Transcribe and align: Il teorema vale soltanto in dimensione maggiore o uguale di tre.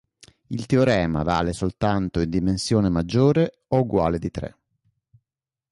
Il 0.47 0.65
teorema 0.65 1.21
vale 1.21 1.53
soltanto 1.53 2.21
in 2.21 2.29
dimensione 2.31 2.89
maggiore 2.89 3.59
o 3.67 3.81
uguale 3.81 4.17
di 4.17 4.31
tre. 4.31 4.57